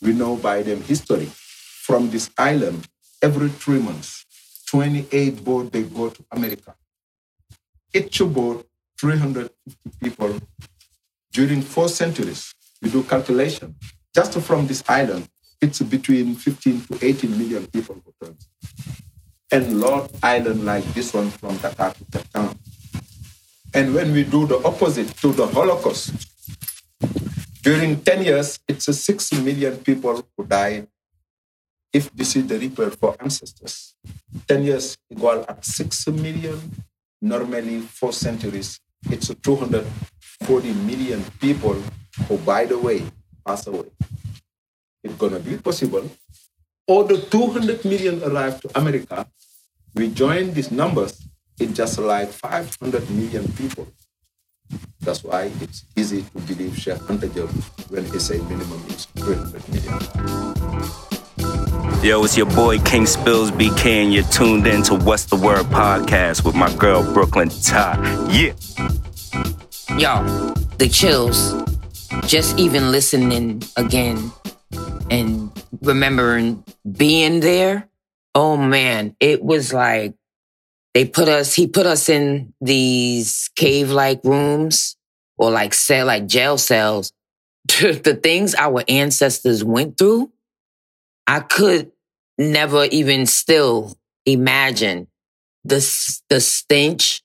[0.00, 1.26] We know by them history.
[1.86, 2.88] From this island,
[3.20, 4.24] every three months,
[4.68, 6.74] 28 boat they go to America.
[7.92, 8.66] Each boat,
[8.98, 9.50] 350
[10.02, 10.40] people.
[11.30, 13.74] During four centuries, we do calculation.
[14.14, 15.28] Just from this island,
[15.60, 18.48] it's between 15 to 18 million people who turns.
[19.50, 22.58] And Lord Island like this one from Dakar to Cape Town.
[23.72, 26.12] And when we do the opposite to the Holocaust,
[27.62, 30.86] during 10 years, it's a 6 million people who died.
[31.92, 33.94] If this is the reaper for ancestors,
[34.48, 36.60] 10 years equal at 6 million.
[37.22, 41.80] Normally, four centuries, it's a 240 million people
[42.28, 43.02] who, by the way,
[43.46, 43.88] pass away.
[45.04, 46.10] It's gonna be possible.
[46.88, 49.26] Or the 200 million arrive to America.
[49.94, 51.28] We join these numbers,
[51.60, 53.86] it's just like 500 million people.
[55.00, 57.50] That's why it's easy to believe Cheikh Anta Diop
[57.90, 60.00] when he say minimum is 300 million.
[62.02, 65.66] Yo, it's your boy King Spills BK, and you're tuned in to What's the Word
[65.66, 68.00] podcast with my girl Brooklyn Tye.
[68.30, 68.54] Yeah.
[69.98, 70.24] Yo,
[70.78, 71.54] the chills.
[72.26, 74.32] Just even listening again
[75.10, 75.50] and
[75.82, 77.88] remembering being there.
[78.34, 80.14] Oh man, it was like
[80.94, 84.96] they put us, he put us in these cave like rooms
[85.36, 87.12] or like cell, like jail cells.
[87.66, 90.32] the things our ancestors went through,
[91.26, 91.92] I could
[92.38, 95.08] never even still imagine
[95.64, 97.22] the, the stench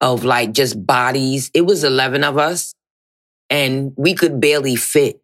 [0.00, 1.50] of like just bodies.
[1.54, 2.74] It was 11 of us
[3.48, 5.20] and we could barely fit.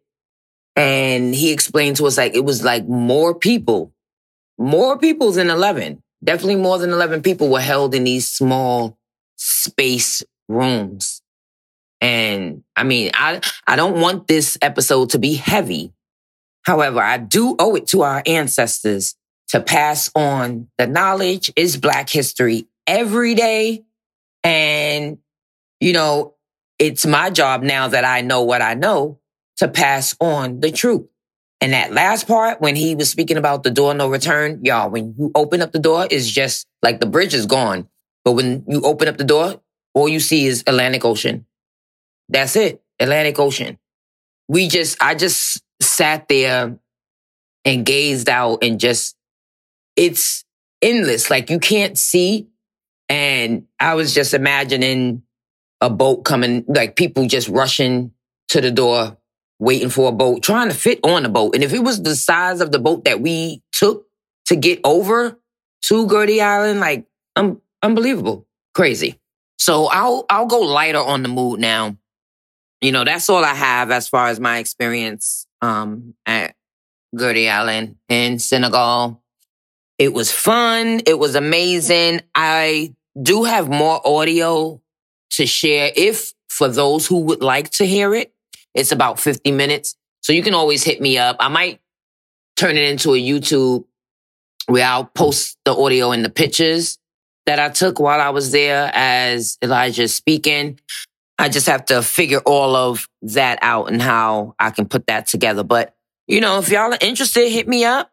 [0.77, 3.91] And he explained to us like it was like more people,
[4.59, 6.03] more people than 11.
[6.23, 8.97] Definitely more than 11 people were held in these small
[9.37, 11.23] space rooms.
[11.99, 15.93] And I mean, I, I don't want this episode to be heavy.
[16.61, 19.15] However, I do owe it to our ancestors
[19.49, 23.83] to pass on the knowledge is black history every day.
[24.43, 25.17] And,
[25.79, 26.35] you know,
[26.77, 29.19] it's my job now that I know what I know
[29.57, 31.07] to pass on the truth.
[31.59, 35.15] And that last part, when he was speaking about the door no return, y'all, when
[35.17, 37.87] you open up the door, is just like the bridge is gone.
[38.23, 39.59] But when you open up the door,
[39.93, 41.45] all you see is Atlantic Ocean.
[42.29, 42.83] That's it.
[42.99, 43.79] Atlantic Ocean.
[44.47, 46.77] We just, I just sat there
[47.65, 49.15] and gazed out and just,
[49.95, 50.45] it's
[50.81, 51.31] endless.
[51.31, 52.47] Like you can't see.
[53.09, 55.23] And I was just imagining
[55.81, 58.11] a boat coming, like people just rushing
[58.49, 59.17] to the door,
[59.59, 61.55] waiting for a boat, trying to fit on the boat.
[61.55, 64.05] And if it was the size of the boat that we took
[64.45, 65.39] to get over
[65.83, 69.19] to Goree Island, like um, unbelievable, crazy.
[69.57, 71.97] So I'll I'll go lighter on the mood now.
[72.81, 76.55] You know, that's all I have as far as my experience um, at
[77.15, 79.21] Goree Island in Senegal.
[79.97, 81.01] It was fun.
[81.07, 82.21] It was amazing.
[82.35, 84.79] I do have more audio
[85.31, 88.33] to share if for those who would like to hear it.
[88.77, 89.95] It's about 50 minutes.
[90.21, 91.37] So you can always hit me up.
[91.39, 91.81] I might
[92.55, 93.85] turn it into a YouTube
[94.67, 96.99] where I'll post the audio and the pictures
[97.45, 100.79] that I took while I was there as Elijah speaking.
[101.39, 105.27] I just have to figure all of that out and how I can put that
[105.27, 105.63] together.
[105.63, 105.95] But,
[106.27, 108.11] you know, if y'all are interested, hit me up.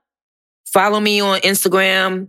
[0.66, 2.28] Follow me on Instagram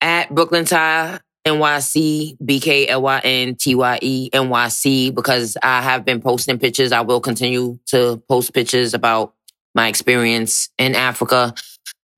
[0.00, 6.92] at Brooklyn Tye NYC, B-K-L-Y-N-T-Y-E, NYC, because I have been posting pictures.
[6.92, 9.34] I will continue to post pictures about
[9.74, 11.54] my experience in Africa.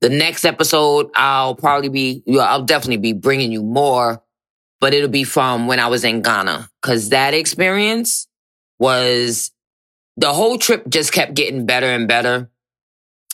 [0.01, 4.23] The next episode, I'll probably be, I'll definitely be bringing you more,
[4.81, 6.69] but it'll be from when I was in Ghana.
[6.83, 8.29] Cause that experience
[8.79, 9.51] was
[10.17, 12.51] the whole trip just kept getting better and better.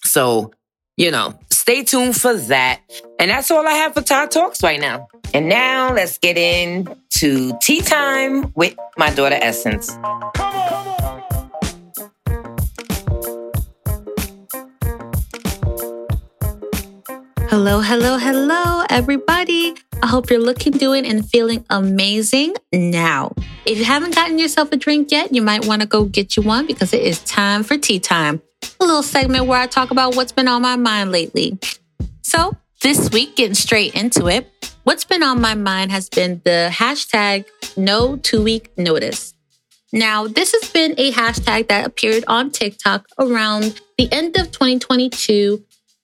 [0.04, 0.52] So,
[0.96, 2.80] you know, stay tuned for that.
[3.18, 5.08] And that's all I have for Tye Talks right now.
[5.34, 9.90] And now let's get into tea time with my daughter Essence.
[10.34, 10.92] Come on!
[17.52, 19.74] Hello, hello, hello, everybody.
[20.02, 23.34] I hope you're looking, doing, and feeling amazing now.
[23.66, 26.42] If you haven't gotten yourself a drink yet, you might want to go get you
[26.42, 28.40] one because it is time for tea time,
[28.80, 31.58] a little segment where I talk about what's been on my mind lately.
[32.22, 34.50] So, this week, getting straight into it,
[34.84, 37.44] what's been on my mind has been the hashtag
[37.76, 39.34] no two week notice.
[39.92, 45.62] Now, this has been a hashtag that appeared on TikTok around the end of 2022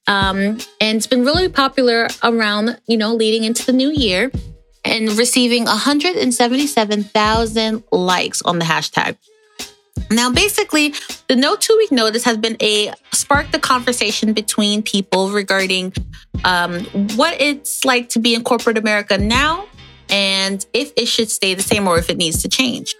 [0.09, 4.31] um, and it's been really popular around, you know, leading into the new year
[4.83, 9.17] and receiving 177,000 likes on the hashtag.
[10.11, 10.93] Now, basically,
[11.27, 15.93] the no two week notice has been a sparked the conversation between people regarding
[16.43, 19.67] um, what it's like to be in corporate America now
[20.09, 22.95] and if it should stay the same or if it needs to change.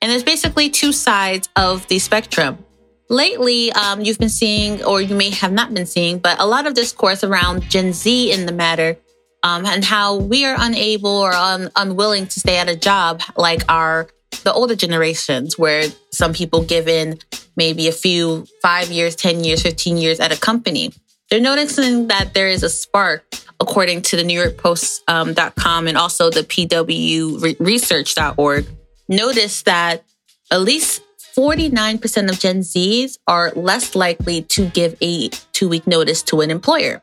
[0.00, 2.64] And there's basically two sides of the spectrum
[3.12, 6.66] lately um, you've been seeing, or you may have not been seeing, but a lot
[6.66, 8.96] of discourse around Gen Z in the matter
[9.42, 13.62] um, and how we are unable or un- unwilling to stay at a job like
[13.68, 14.08] our
[14.44, 17.18] the older generations, where some people give in
[17.56, 20.92] maybe a few five years, 10 years, 15 years at a company.
[21.30, 23.24] They're noticing that there is a spark,
[23.60, 28.66] according to the New York Post.com um, and also the Pew Research.org.
[29.08, 30.04] Notice that
[30.50, 31.02] at least
[31.36, 36.50] 49% of Gen Zs are less likely to give a two week notice to an
[36.50, 37.02] employer.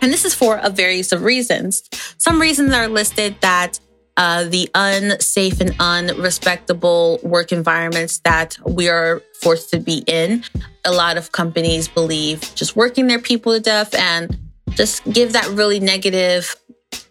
[0.00, 1.82] And this is for a various of reasons.
[2.18, 3.78] Some reasons are listed that
[4.16, 10.44] uh, the unsafe and unrespectable work environments that we are forced to be in.
[10.84, 14.38] A lot of companies believe just working their people to death and
[14.70, 16.56] just give that really negative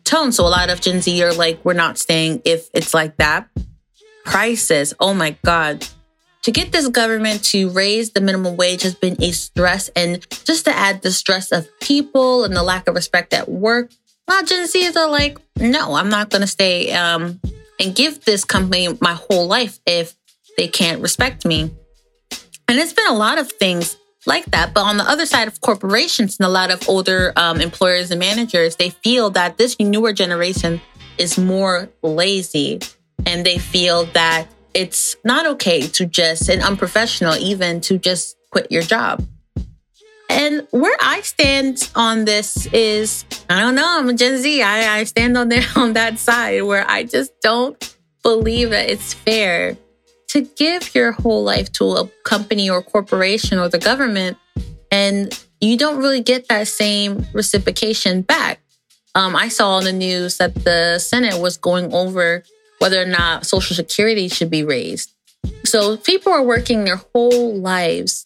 [0.04, 0.32] tone.
[0.32, 3.48] So a lot of Gen Z are like, we're not staying if it's like that.
[4.26, 5.88] Prices, oh my God
[6.44, 9.90] to get this government to raise the minimum wage has been a stress.
[9.96, 13.92] And just to add the stress of people and the lack of respect at work,
[14.30, 17.40] lot Gen Zs are like, no, I'm not going to stay um,
[17.80, 20.16] and give this company my whole life if
[20.58, 21.72] they can't respect me.
[22.68, 24.74] And it's been a lot of things like that.
[24.74, 28.20] But on the other side of corporations and a lot of older um, employers and
[28.20, 30.82] managers, they feel that this newer generation
[31.18, 32.80] is more lazy
[33.26, 38.72] and they feel that it's not okay to just, and unprofessional even, to just quit
[38.72, 39.26] your job.
[40.32, 44.62] And where I stand on this is, I don't know, I'm a Gen Z.
[44.62, 49.14] I, I stand on there on that side where I just don't believe that it's
[49.14, 49.78] fair
[50.30, 54.38] to give your whole life to a company or corporation or the government
[54.90, 58.62] and you don't really get that same reciprocation back.
[59.16, 62.44] Um, I saw on the news that the Senate was going over
[62.80, 65.12] whether or not Social Security should be raised.
[65.66, 68.26] So people are working their whole lives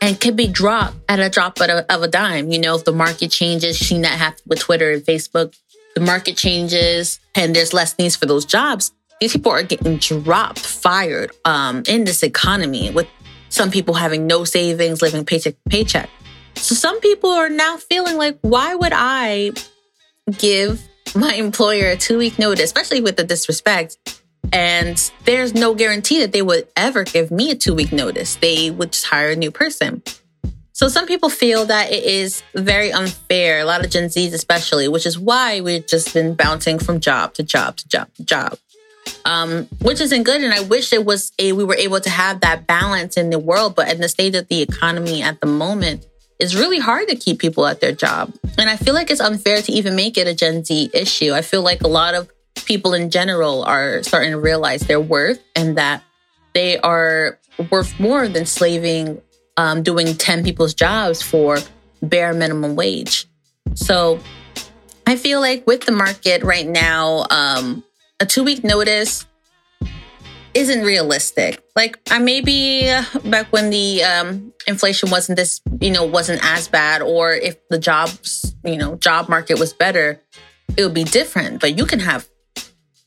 [0.00, 2.50] and can be dropped at a drop of a, of a dime.
[2.50, 5.56] You know, if the market changes, seen that happen with Twitter and Facebook.
[5.94, 8.92] The market changes and there's less needs for those jobs.
[9.20, 13.08] These people are getting dropped, fired um, in this economy with
[13.48, 16.10] some people having no savings, living paycheck to paycheck.
[16.56, 19.52] So some people are now feeling like, why would I
[20.32, 23.96] give my employer a two week notice, especially with the disrespect.
[24.52, 28.36] And there's no guarantee that they would ever give me a two week notice.
[28.36, 30.02] They would just hire a new person.
[30.72, 34.88] So some people feel that it is very unfair, a lot of Gen Zs especially,
[34.88, 38.58] which is why we've just been bouncing from job to job to job to job.
[39.24, 40.42] Um, which isn't good.
[40.42, 43.38] And I wish it was a we were able to have that balance in the
[43.38, 46.04] world, but in the state of the economy at the moment,
[46.38, 48.34] it's really hard to keep people at their job.
[48.58, 51.32] And I feel like it's unfair to even make it a Gen Z issue.
[51.32, 52.30] I feel like a lot of
[52.66, 56.02] people in general are starting to realize their worth and that
[56.54, 57.38] they are
[57.70, 59.20] worth more than slaving,
[59.56, 61.58] um, doing 10 people's jobs for
[62.02, 63.26] bare minimum wage.
[63.74, 64.20] So
[65.06, 67.84] I feel like with the market right now, um,
[68.20, 69.26] a two week notice
[70.54, 71.62] isn't realistic.
[71.76, 72.86] Like I maybe
[73.26, 77.78] back when the um, inflation wasn't this, you know, wasn't as bad, or if the
[77.78, 80.20] jobs, you know, job market was better,
[80.76, 81.60] it would be different.
[81.60, 82.26] But you can have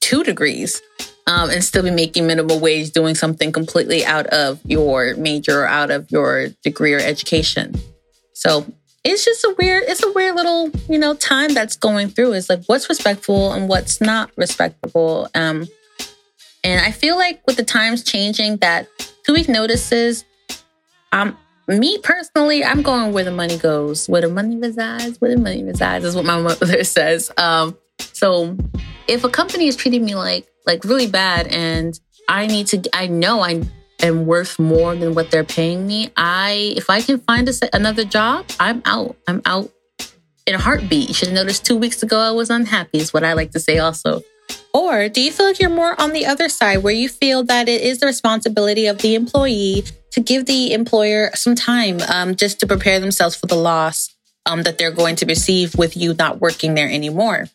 [0.10, 0.82] two degrees
[1.28, 5.68] um, and still be making minimum wage doing something completely out of your major or
[5.68, 7.76] out of your degree or education.
[8.34, 8.66] So
[9.04, 12.34] it's just a weird, it's a weird little, you know, time that's going through.
[12.34, 15.30] It's like what's respectful and what's not respectable.
[15.36, 15.68] Um,
[16.64, 18.88] and I feel like with the times changing, that
[19.28, 20.26] two week notices,
[21.12, 21.38] um,
[21.68, 25.64] me personally, I'm going where the money goes, where the money resides, where the money
[25.64, 27.32] resides is what my mother says.
[27.38, 28.58] Um, so
[29.10, 33.08] if a company is treating me like like really bad and I need to I
[33.08, 33.64] know I
[34.02, 38.06] am worth more than what they're paying me, I if I can find a, another
[38.06, 39.18] job, I'm out.
[39.28, 39.72] I'm out
[40.46, 41.10] in a heartbeat.
[41.10, 43.60] You should have noticed 2 weeks ago I was unhappy is what I like to
[43.60, 44.22] say also.
[44.74, 47.68] Or do you feel like you're more on the other side where you feel that
[47.68, 52.60] it is the responsibility of the employee to give the employer some time um, just
[52.60, 54.16] to prepare themselves for the loss
[54.50, 57.46] um, that they're going to receive with you not working there anymore?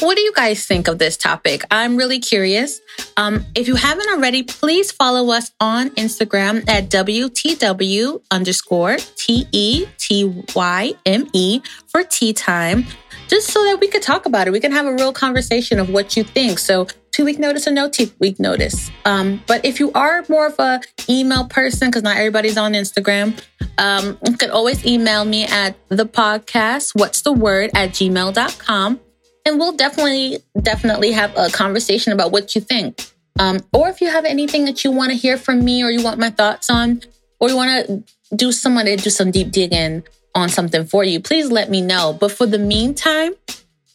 [0.00, 1.62] What do you guys think of this topic?
[1.72, 2.80] I'm really curious.
[3.16, 9.86] Um, if you haven't already, please follow us on Instagram at WTW underscore T E
[9.98, 12.86] T Y M E for tea time,
[13.26, 14.52] just so that we could talk about it.
[14.52, 16.60] We can have a real conversation of what you think.
[16.60, 16.86] So
[17.18, 18.92] two week notice or no two week notice.
[19.04, 23.36] Um, but if you are more of a email person, because not everybody's on Instagram,
[23.76, 29.00] um, you could always email me at the podcast, what's the word at gmail.com
[29.44, 33.10] and we'll definitely definitely have a conversation about what you think.
[33.40, 36.04] Um, or if you have anything that you want to hear from me, or you
[36.04, 37.02] want my thoughts on,
[37.40, 40.04] or you want to do someone to do some deep digging
[40.36, 42.16] on something for you, please let me know.
[42.18, 43.34] But for the meantime,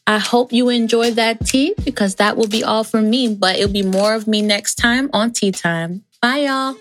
[0.05, 3.33] I hope you enjoy that tea because that will be all from me.
[3.33, 6.03] But it'll be more of me next time on Tea Time.
[6.21, 6.75] Bye, y'all.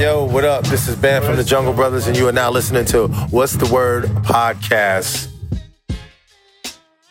[0.00, 0.64] Yo, what up?
[0.64, 3.66] This is Ben from the Jungle Brothers, and you are now listening to What's the
[3.66, 5.28] Word podcast.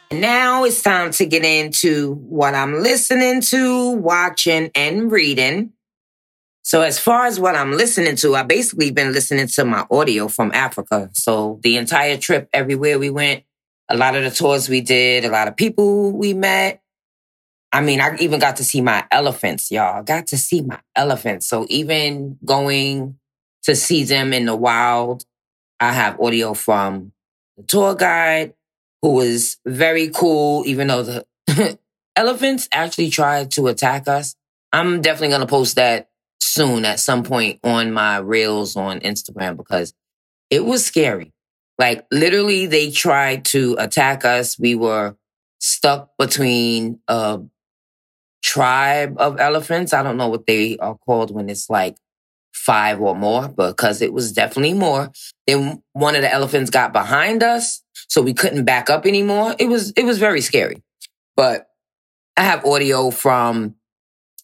[0.09, 5.73] Now it's time to get into what I'm listening to, watching, and reading.
[6.61, 10.29] So, as far as what I'm listening to, I basically been listening to my audio
[10.29, 11.09] from Africa.
[11.11, 13.43] So, the entire trip, everywhere we went,
[13.89, 16.81] a lot of the tours we did, a lot of people we met.
[17.71, 20.03] I mean, I even got to see my elephants, y'all.
[20.03, 21.47] Got to see my elephants.
[21.47, 23.17] So, even going
[23.63, 25.25] to see them in the wild,
[25.79, 27.13] I have audio from
[27.57, 28.53] the tour guide,
[29.01, 31.79] who was very cool, even though the
[32.15, 34.35] elephants actually tried to attack us.
[34.71, 36.09] I'm definitely going to post that
[36.41, 39.93] soon at some point on my reels on Instagram because
[40.49, 41.32] it was scary.
[41.79, 44.59] Like literally they tried to attack us.
[44.59, 45.15] We were
[45.59, 47.41] stuck between a
[48.43, 49.93] tribe of elephants.
[49.93, 51.97] I don't know what they are called when it's like
[52.53, 55.11] five or more, but because it was definitely more.
[55.47, 59.55] Then one of the elephants got behind us so we couldn't back up anymore.
[59.57, 60.83] It was it was very scary.
[61.35, 61.67] But
[62.37, 63.75] I have audio from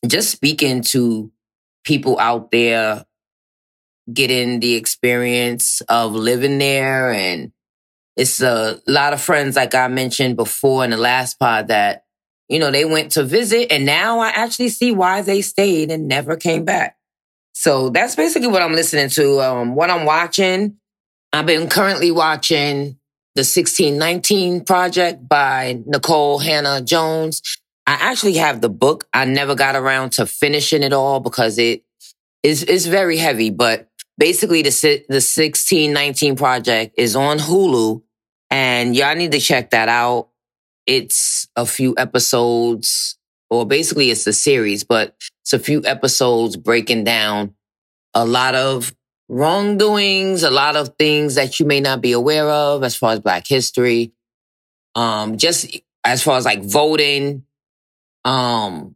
[0.08, 1.32] just speaking to
[1.84, 3.06] people out there
[4.14, 7.51] getting the experience of living there and
[8.16, 12.03] it's a lot of friends like I mentioned before in the last pod that
[12.47, 16.07] you know they went to visit and now I actually see why they stayed and
[16.07, 16.97] never came back.
[17.53, 19.41] So that's basically what I'm listening to.
[19.41, 20.78] Um, what I'm watching,
[21.34, 22.97] I've been currently watching
[23.36, 27.41] the 1619 Project by Nikole Hannah-Jones.
[27.86, 29.07] I actually have the book.
[29.14, 31.84] I never got around to finishing it all because it
[32.43, 33.49] is is very heavy.
[33.49, 33.89] But
[34.20, 34.70] basically, the
[35.07, 38.03] the 1619 Project is on Hulu,
[38.51, 40.30] and y'all need to check that out.
[40.86, 43.17] It's a few episodes,
[43.49, 47.55] or basically, it's a series, but it's a few episodes breaking down
[48.13, 48.93] a lot of
[49.30, 53.20] wrongdoings, a lot of things that you may not be aware of as far as
[53.20, 54.11] Black history.
[54.95, 57.43] Um, just as far as like voting,
[58.26, 58.95] um,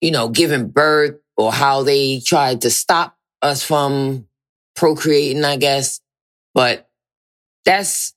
[0.00, 4.26] you know, giving birth or how they tried to stop us from
[4.74, 6.00] procreating, I guess.
[6.54, 6.88] But
[7.64, 8.14] that's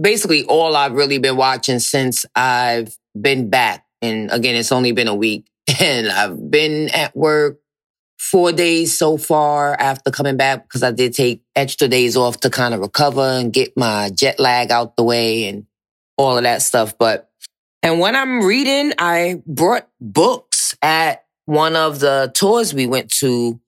[0.00, 3.86] basically all I've really been watching since I've been back.
[4.00, 5.46] And again, it's only been a week
[5.80, 7.58] and I've been at work
[8.18, 12.50] four days so far after coming back because I did take extra days off to
[12.50, 15.66] kind of recover and get my jet lag out the way and
[16.16, 16.96] all of that stuff.
[16.96, 17.28] But,
[17.82, 23.60] and when I'm reading, I brought books at one of the tours we went to.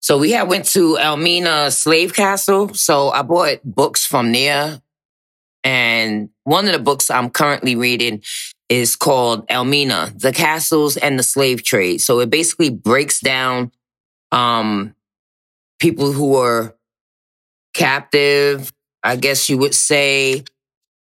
[0.00, 2.74] So we had went to Elmina Slave Castle.
[2.74, 4.80] So I bought books from there.
[5.64, 8.22] And one of the books I'm currently reading
[8.68, 12.00] is called Elmina, The Castles and the Slave Trade.
[12.00, 13.72] So it basically breaks down
[14.30, 14.94] um,
[15.78, 16.74] people who were
[17.74, 18.72] captive,
[19.02, 20.44] I guess you would say,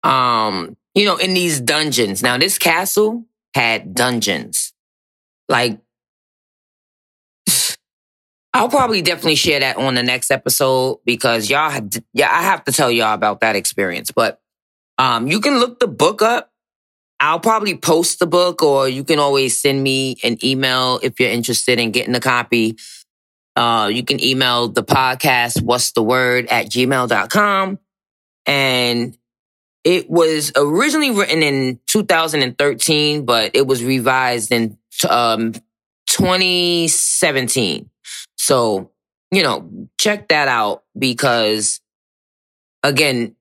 [0.02, 2.22] um, you know, in these dungeons.
[2.22, 3.24] Now, this castle
[3.54, 4.72] had dungeons.
[5.48, 5.80] Like
[8.54, 11.72] I'll probably definitely share that on the next episode because y'all,
[12.12, 14.12] yeah, I have to tell y'all about that experience.
[14.12, 14.40] But
[14.96, 16.52] um, you can look the book up.
[17.18, 21.30] I'll probably post the book, or you can always send me an email if you're
[21.30, 22.76] interested in getting a copy.
[23.56, 27.78] Uh, you can email the podcast, what's the word at gmail.com.
[28.46, 29.18] And
[29.82, 34.78] it was originally written in 2013, but it was revised in
[35.08, 35.54] um,
[36.06, 37.90] 2017.
[38.44, 38.90] So,
[39.30, 41.80] you know, check that out because
[42.82, 43.36] again,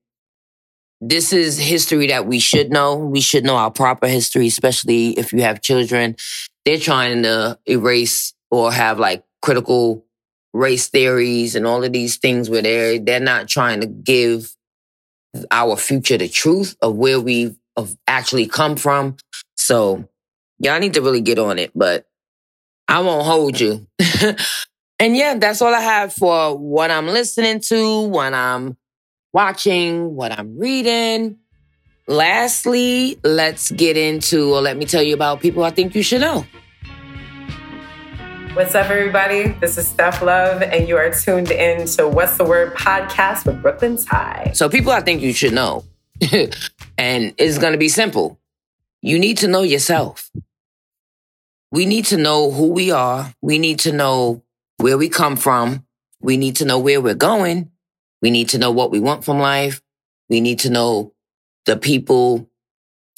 [1.01, 2.95] this is history that we should know.
[2.95, 6.15] We should know our proper history, especially if you have children.
[6.63, 10.05] They're trying to erase or have like critical
[10.53, 14.55] race theories and all of these things where they're they're not trying to give
[15.51, 19.17] our future the truth of where we've of actually come from.
[19.57, 20.07] So
[20.59, 22.07] y'all need to really get on it, but
[22.87, 23.85] I won't hold you.
[24.99, 28.77] and yeah, that's all I have for what I'm listening to, what I'm
[29.33, 31.37] watching, what I'm reading.
[32.07, 36.21] Lastly, let's get into, or let me tell you about people I think you should
[36.21, 36.45] know.
[38.53, 39.47] What's up, everybody?
[39.61, 43.61] This is Steph Love, and you are tuned in to What's the Word podcast with
[43.63, 44.51] Brooklyn Tye.
[44.53, 45.83] So, people I think you should know,
[46.97, 48.39] and it's going to be simple.
[49.01, 50.29] You need to know yourself.
[51.71, 53.33] We need to know who we are.
[53.41, 54.43] We need to know
[54.83, 55.85] where we come from.
[56.19, 57.71] We need to know where we're going.
[58.21, 59.81] We need to know what we want from life.
[60.29, 61.13] We need to know
[61.65, 62.49] the people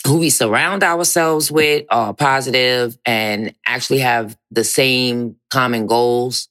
[0.05, 6.49] who we surround ourselves with are positive and actually have the same common goals.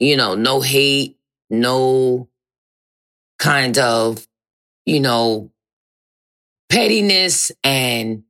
[0.00, 1.16] You know, no hate,
[1.48, 2.28] no
[3.38, 4.26] kind of,
[4.86, 5.52] you know,
[6.68, 8.24] pettiness and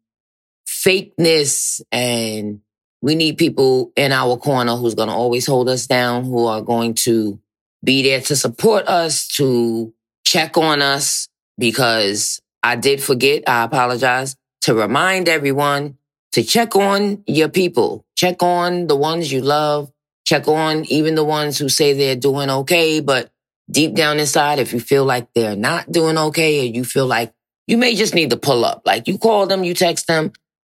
[0.66, 1.80] fakeness.
[1.90, 2.60] And
[3.00, 6.62] we need people in our corner who's going to always hold us down, who are
[6.62, 7.38] going to
[7.84, 9.92] be there to support us, to
[10.24, 11.28] check on us,
[11.58, 13.44] because I did forget.
[13.48, 15.96] I apologize to remind everyone
[16.32, 19.90] to check on your people, check on the ones you love,
[20.24, 23.00] check on even the ones who say they're doing okay.
[23.00, 23.30] But
[23.70, 27.32] deep down inside, if you feel like they're not doing okay or you feel like
[27.66, 30.32] you may just need to pull up, like you call them, you text them.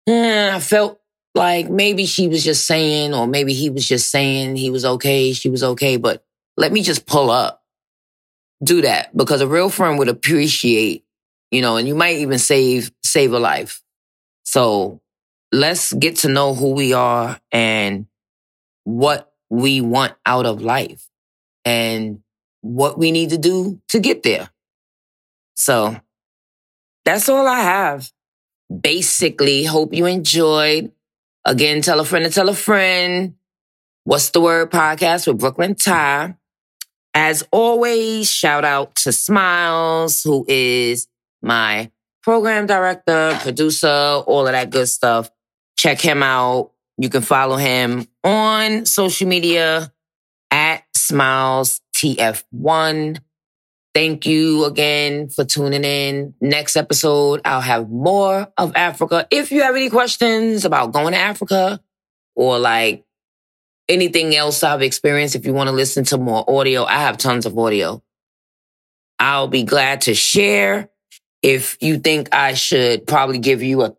[0.06, 1.00] Eh, I felt
[1.34, 5.32] like maybe she was just saying, or maybe he was just saying he was okay,
[5.32, 6.24] she was okay, but
[6.56, 7.62] let me just pull up.
[8.62, 11.04] Do that because a real friend would appreciate
[11.50, 13.82] you know, and you might even save, save a life.
[14.44, 15.00] So
[15.52, 18.06] let's get to know who we are and
[18.84, 21.08] what we want out of life
[21.64, 22.20] and
[22.60, 24.50] what we need to do to get there.
[25.56, 25.96] So
[27.04, 28.10] that's all I have.
[28.80, 30.92] Basically, hope you enjoyed.
[31.48, 33.32] Again, tell a friend to tell a friend.
[34.04, 36.36] What's the word podcast with Brooklyn Tye?
[37.14, 41.08] As always, shout out to Smiles, who is
[41.40, 41.90] my
[42.22, 45.30] program director, producer, all of that good stuff.
[45.78, 46.72] Check him out.
[46.98, 49.90] You can follow him on social media
[50.50, 53.20] at Smiles TF1.
[53.94, 56.34] Thank you again for tuning in.
[56.40, 59.26] Next episode, I'll have more of Africa.
[59.30, 61.80] If you have any questions about going to Africa
[62.36, 63.04] or like
[63.88, 67.46] anything else I've experienced, if you want to listen to more audio, I have tons
[67.46, 68.02] of audio.
[69.18, 70.90] I'll be glad to share
[71.42, 73.96] if you think I should probably give you a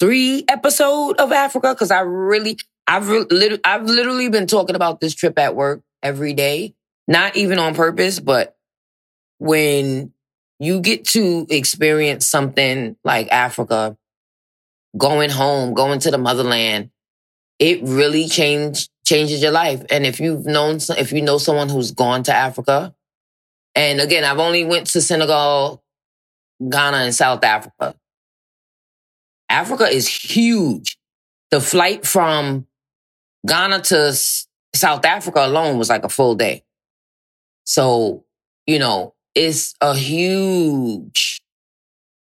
[0.00, 5.14] three episode of Africa, because I really, I've re- I've literally been talking about this
[5.14, 6.74] trip at work every day,
[7.08, 8.56] not even on purpose, but
[9.44, 10.10] when
[10.58, 13.96] you get to experience something like Africa,
[14.96, 16.90] going home, going to the motherland,
[17.58, 19.84] it really change changes your life.
[19.90, 22.94] And if you've known, if you know someone who's gone to Africa,
[23.74, 25.84] and again, I've only went to Senegal
[26.66, 27.94] Ghana and South Africa.
[29.50, 30.96] Africa is huge.
[31.50, 32.66] The flight from
[33.46, 34.14] Ghana to
[34.74, 36.64] South Africa alone was like a full day.
[37.64, 38.24] So,
[38.66, 41.42] you know, it's a huge,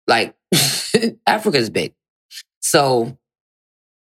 [0.07, 0.35] like,
[1.27, 1.95] Africa is big.
[2.61, 3.17] So,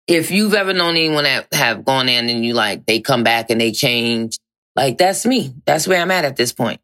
[0.06, 3.50] if you've ever known anyone that have gone in and you like, they come back
[3.50, 4.38] and they change,
[4.76, 5.52] like, that's me.
[5.64, 6.80] That's where I'm at at this point.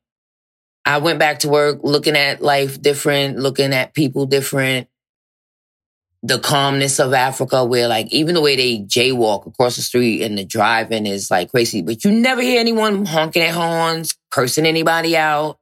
[0.85, 4.89] I went back to work looking at life different, looking at people different.
[6.25, 10.39] The calmness of Africa, where like even the way they jaywalk across the street and
[10.39, 15.17] the driving is like crazy, but you never hear anyone honking at horns, cursing anybody
[15.17, 15.59] out.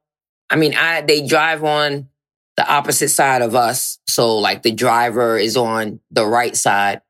[0.51, 2.09] I mean, I they drive on
[2.57, 7.01] the opposite side of us, so like the driver is on the right side,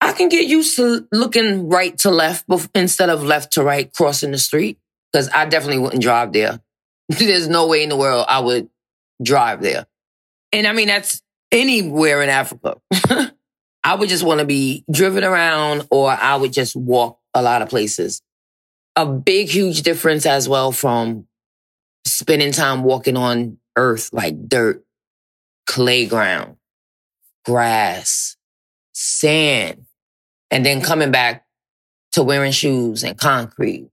[0.00, 2.44] I can get used to looking right to left
[2.74, 4.78] instead of left to right crossing the street
[5.12, 6.60] because I definitely wouldn't drive there.
[7.08, 8.68] There's no way in the world I would
[9.22, 9.86] drive there.
[10.52, 12.76] And I mean, that's anywhere in Africa.
[13.84, 17.62] I would just want to be driven around or I would just walk a lot
[17.62, 18.22] of places.
[18.96, 21.26] A big, huge difference as well from
[22.12, 24.84] spending time walking on earth like dirt,
[25.66, 26.56] clay ground,
[27.44, 28.36] grass,
[28.92, 29.86] sand,
[30.50, 31.46] and then coming back
[32.12, 33.88] to wearing shoes and concrete,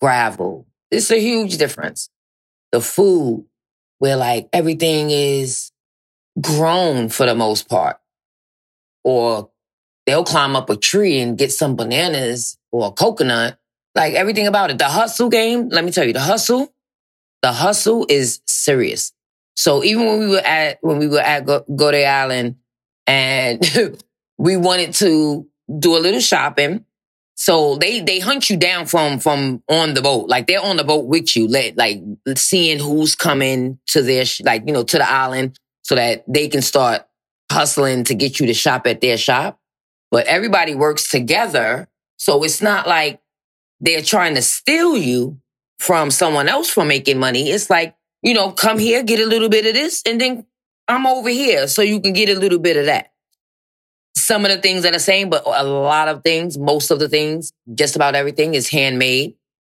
[0.00, 0.66] gravel.
[0.90, 2.08] It's a huge difference.
[2.72, 3.46] The food,
[3.98, 5.72] where like everything is
[6.40, 7.98] grown for the most part.
[9.02, 9.50] Or
[10.06, 13.58] they'll climb up a tree and get some bananas or a coconut.
[13.94, 14.78] Like everything about it.
[14.78, 16.73] The hustle game, let me tell you, the hustle,
[17.44, 19.12] the hustle is serious.
[19.54, 22.56] So even when we were at, when we were at Gorée Island
[23.06, 23.60] and
[24.38, 25.46] we wanted to
[25.78, 26.86] do a little shopping.
[27.34, 30.84] So they they hunt you down from from on the boat, like they're on the
[30.84, 32.00] boat with you, let like
[32.34, 36.62] seeing who's coming to their like you know to the island, so that they can
[36.62, 37.02] start
[37.52, 39.60] hustling to get you to shop at their shop.
[40.10, 43.20] But everybody works together, so it's not like
[43.80, 45.40] they're trying to steal you
[45.84, 47.50] from someone else for making money.
[47.50, 50.46] It's like you know, come here, get a little bit of this, and then
[50.88, 53.10] I'm over here, so you can get a little bit of that
[54.24, 57.08] some of the things are the same, but a lot of things, most of the
[57.08, 59.34] things, just about everything is handmade.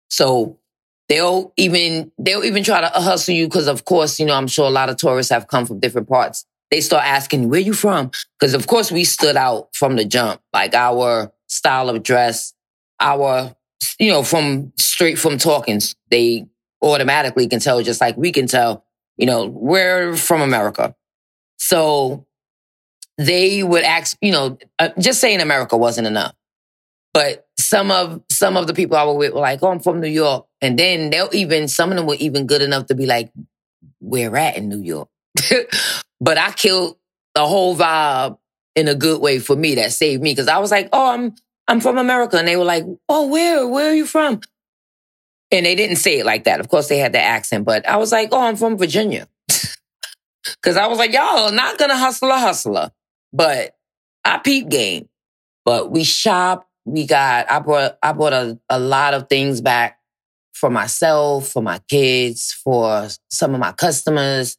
[0.08, 0.58] So
[1.08, 4.66] they'll even they'll even try to hustle you because of course, you know, I'm sure
[4.66, 6.44] a lot of tourists have come from different parts.
[6.70, 8.10] They start asking, where you from?
[8.38, 10.40] Because of course we stood out from the jump.
[10.52, 12.54] Like our style of dress,
[13.00, 13.54] our,
[13.98, 16.46] you know, from straight from talking, they
[16.82, 18.84] automatically can tell just like we can tell,
[19.16, 20.94] you know, we're from America.
[21.58, 22.26] So
[23.18, 26.34] they would ask, you know, uh, just saying America wasn't enough.
[27.14, 30.00] But some of some of the people I was with were like, "Oh, I'm from
[30.00, 33.06] New York," and then they'll even some of them were even good enough to be
[33.06, 33.32] like,
[34.00, 35.08] "Where at in New York?"
[36.20, 36.98] but I killed
[37.34, 38.38] the whole vibe
[38.74, 41.34] in a good way for me that saved me because I was like, "Oh, I'm
[41.68, 43.66] I'm from America," and they were like, "Oh, where?
[43.66, 44.40] Where are you from?"
[45.52, 46.60] And they didn't say it like that.
[46.60, 49.28] Of course, they had the accent, but I was like, "Oh, I'm from Virginia,"
[50.44, 52.90] because I was like, "Y'all not gonna hustle a hustler."
[53.32, 53.74] But
[54.24, 55.08] I peep game.
[55.64, 56.68] But we shop.
[56.84, 57.50] We got.
[57.50, 57.98] I brought.
[58.02, 59.98] I brought a, a lot of things back
[60.54, 64.56] for myself, for my kids, for some of my customers.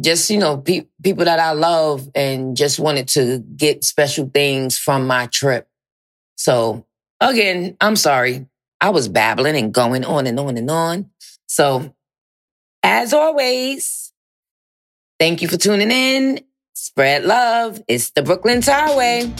[0.00, 4.76] Just you know, pe- people that I love, and just wanted to get special things
[4.76, 5.67] from my trip.
[6.38, 6.86] So
[7.20, 8.46] again, I'm sorry.
[8.80, 11.10] I was babbling and going on and on and on.
[11.46, 11.94] So,
[12.82, 14.12] as always,
[15.18, 16.40] thank you for tuning in
[16.80, 17.82] Spread love.
[17.88, 19.32] It's the Brooklyn Tye Way.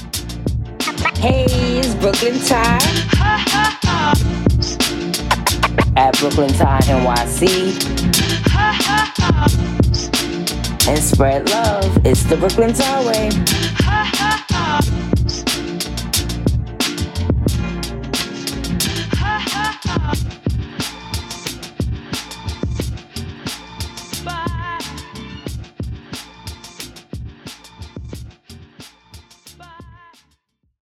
[1.18, 1.46] Hey,
[1.78, 2.78] it's Brooklyn Tye.
[5.96, 7.48] At Brooklyn Tye NYC.
[10.88, 12.04] And spread love.
[12.04, 13.30] It's the Brooklyn Tye Way.
[19.88, 20.27] Bye.